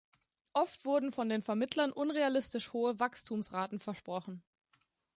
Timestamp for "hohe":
2.73-2.99